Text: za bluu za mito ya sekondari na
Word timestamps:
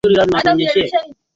za 0.17 0.25
bluu 0.25 0.39
za 0.45 0.55
mito 0.55 0.79
ya 0.79 0.87
sekondari 0.87 0.91
na 1.15 1.19